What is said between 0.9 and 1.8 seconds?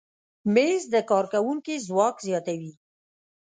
د کارکوونکي